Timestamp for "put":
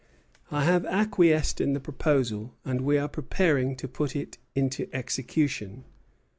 3.87-4.15